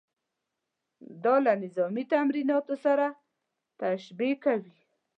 دا 1.23 1.35
له 1.45 1.53
نظامي 1.63 2.03
تمریناتو 2.13 2.75
سره 2.85 3.05
تشبیه 3.81 4.35
کوي. 4.43 4.75